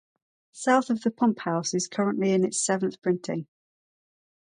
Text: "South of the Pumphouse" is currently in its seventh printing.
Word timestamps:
"South 0.53 0.89
of 0.89 1.03
the 1.03 1.11
Pumphouse" 1.11 1.75
is 1.75 1.87
currently 1.87 2.31
in 2.31 2.43
its 2.43 2.59
seventh 2.59 2.99
printing. 3.03 3.45